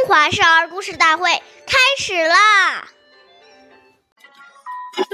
[0.00, 1.30] 中华少儿故事大会
[1.66, 2.88] 开始啦！
[4.94, 5.04] 冬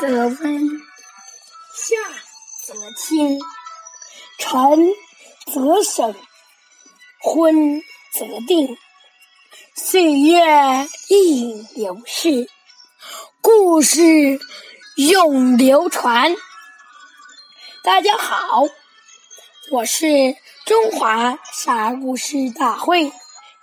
[0.00, 0.68] 则温，
[1.72, 1.96] 夏
[2.66, 3.38] 则清，
[4.38, 4.92] 晨
[5.54, 6.16] 则省，
[7.20, 7.80] 昏
[8.12, 8.76] 则定。
[9.76, 12.50] 岁月易流逝，
[13.40, 14.02] 故事
[14.96, 16.34] 永流传。
[17.84, 18.64] 大家好，
[19.70, 20.34] 我是
[20.64, 23.12] 中华少儿故事大会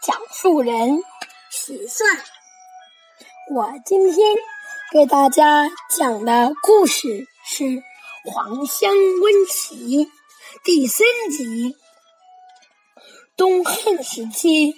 [0.05, 1.01] 讲述人
[1.49, 2.05] 许帅。
[3.49, 4.35] 我今天
[4.91, 7.63] 给大家讲的故事是
[8.29, 10.05] 《黄香温席》
[10.65, 11.77] 第三集。
[13.37, 14.75] 东汉时期，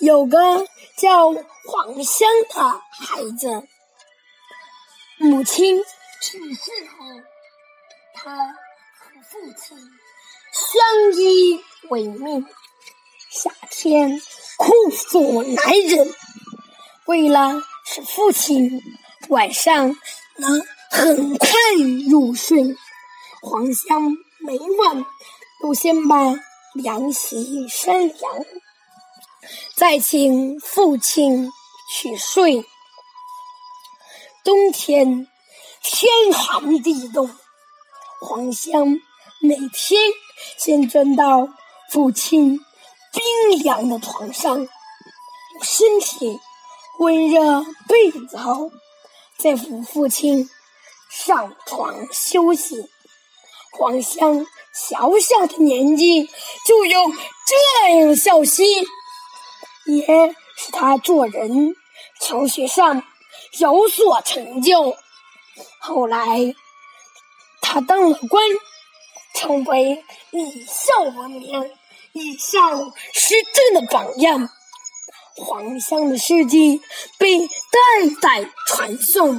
[0.00, 3.68] 有个叫黄香的孩子，
[5.18, 5.84] 母亲
[6.22, 7.04] 去世后，
[8.14, 9.76] 他和父亲
[10.50, 12.46] 相依为命，
[13.28, 14.18] 夏天
[14.56, 16.14] 酷暑难忍，
[17.06, 18.82] 为了使父亲
[19.28, 19.96] 晚上
[20.36, 21.48] 能很快
[22.08, 22.76] 入睡，
[23.42, 25.04] 黄香每晚
[25.60, 26.34] 都先把
[26.74, 28.44] 凉席扇凉，
[29.76, 31.50] 再请父亲
[31.92, 32.64] 去睡。
[34.42, 35.26] 冬天
[35.82, 37.28] 天寒地冻，
[38.20, 38.98] 黄香
[39.40, 40.00] 每天
[40.56, 41.48] 先钻到
[41.90, 42.60] 父亲
[43.16, 44.68] 冰凉的床上，用
[45.62, 46.38] 身体
[46.98, 48.70] 温热被子后，
[49.38, 50.50] 再扶父亲
[51.10, 52.90] 上床休息。
[53.72, 56.28] 黄香小小的年纪
[56.66, 57.00] 就有
[57.46, 58.84] 这样孝心，
[59.86, 61.74] 也使他做人、
[62.20, 63.02] 求学上
[63.58, 64.94] 有所成就。
[65.78, 66.54] 后来，
[67.62, 68.44] 他当了官，
[69.34, 71.70] 成为以孝闻名、
[72.16, 72.58] 以孝
[73.12, 74.48] 施政的榜样。
[75.36, 76.80] 黄香的事迹
[77.18, 77.50] 被代
[78.22, 79.38] 代传颂，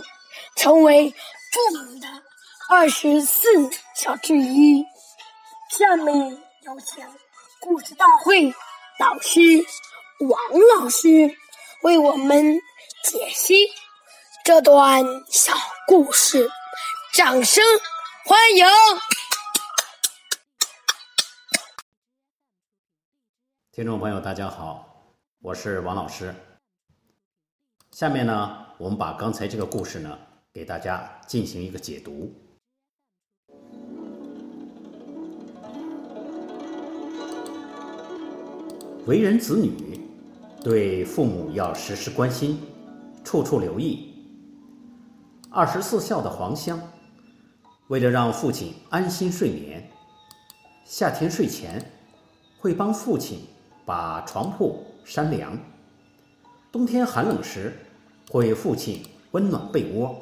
[0.56, 1.10] 成为
[1.52, 2.08] 著名的
[2.70, 3.48] 二十四
[3.96, 4.86] 孝之一。
[5.72, 6.16] 下面
[6.62, 7.04] 有请
[7.60, 8.54] 故事大会
[9.00, 9.40] 导师
[10.20, 10.40] 王
[10.76, 11.36] 老师
[11.82, 12.62] 为我们
[13.04, 13.56] 解析
[14.46, 15.52] 这段小
[15.88, 16.48] 故事，
[17.16, 17.64] 掌声
[18.26, 18.68] 欢迎！
[23.78, 25.06] 听众朋友，大家好，
[25.40, 26.34] 我是王老师。
[27.92, 30.18] 下面呢，我们把刚才这个故事呢，
[30.52, 32.34] 给大家进行一个解读。
[39.06, 40.02] 为人子女，
[40.64, 42.60] 对父母要时时关心，
[43.24, 44.12] 处处留意。
[45.52, 46.82] 二十四孝的黄香，
[47.90, 49.88] 为了让父亲安心睡眠，
[50.84, 51.92] 夏天睡前
[52.58, 53.42] 会帮父亲
[53.88, 55.58] 把床铺扇凉，
[56.74, 57.74] 冬天寒冷时
[58.30, 60.14] 会为父亲温暖被窝，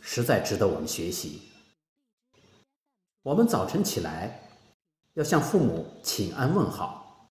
[0.00, 1.42] 实在值得我们学习。
[3.22, 4.40] 我们早晨起来
[5.12, 7.28] 要向父母请安问好，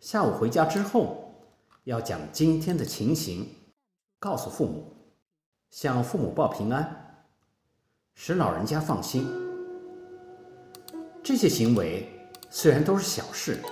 [0.00, 1.32] 下午回家之后
[1.84, 3.48] 要将今天的情形
[4.18, 4.92] 告诉父母，
[5.70, 7.24] 向父母报平安，
[8.16, 9.24] 使老人家放心。
[11.22, 12.10] 这些行为
[12.50, 13.62] 虽然都是小事，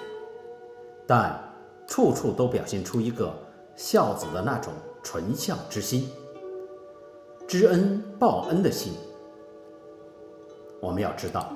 [1.07, 1.39] 但
[1.87, 3.33] 处处都表现出一个
[3.77, 4.73] 孝子的那种
[5.03, 6.09] 纯孝之心、
[7.47, 8.93] 知恩报恩的心。
[10.81, 11.53] 我们要知道，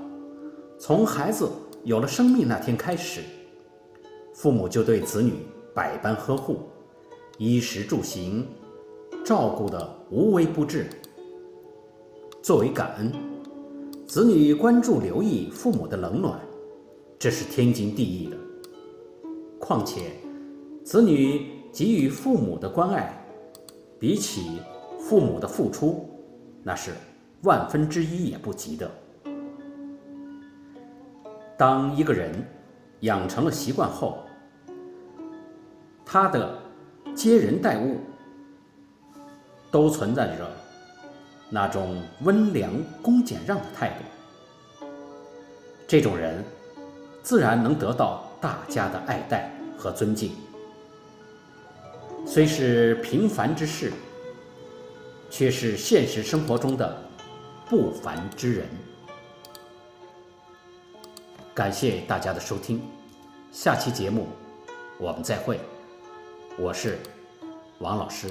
[0.78, 1.48] 从孩子
[1.84, 3.22] 有了生命那天开始，
[4.34, 6.60] 父母就对子女百般呵护，
[7.38, 8.46] 衣食住行
[9.24, 10.88] 照顾得无微不至。
[12.42, 13.12] 作为感恩，
[14.06, 16.40] 子女关注留意父母的冷暖，
[17.18, 18.36] 这是天经地义的。
[19.68, 20.12] 况且，
[20.82, 23.12] 子女给予父母的关爱，
[24.00, 24.62] 比起
[24.98, 26.08] 父母的付出，
[26.62, 26.92] 那是
[27.42, 28.90] 万分之一也不及的。
[31.58, 32.32] 当一个人
[33.00, 34.20] 养成了习惯后，
[36.02, 36.58] 他的
[37.14, 37.98] 接人待物
[39.70, 40.50] 都存在着
[41.50, 42.72] 那种温良
[43.02, 44.86] 恭俭让的态度。
[45.86, 46.42] 这种人
[47.22, 50.32] 自然能得到大家的爱戴和尊敬。
[52.26, 53.92] 虽是平凡之事，
[55.30, 57.00] 却是现实生活中的
[57.66, 58.66] 不凡之人。
[61.54, 62.82] 感谢大家的收听，
[63.50, 64.26] 下期节目
[64.98, 65.58] 我们再会。
[66.58, 66.98] 我是
[67.78, 68.28] 王老师。